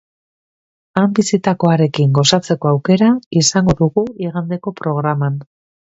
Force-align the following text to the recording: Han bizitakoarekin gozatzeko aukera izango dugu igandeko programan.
Han 1.01 1.11
bizitakoarekin 1.19 2.15
gozatzeko 2.19 2.71
aukera 2.71 3.11
izango 3.43 3.77
dugu 3.83 4.05
igandeko 4.29 4.75
programan. 4.81 5.39